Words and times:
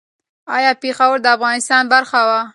ایا 0.55 0.71
پېښور 0.81 1.15
د 1.21 1.25
افغانستان 1.35 1.83
برخه 1.93 2.19
وه؟ 2.27 2.41